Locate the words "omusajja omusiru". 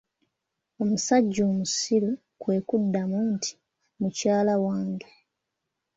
0.81-2.11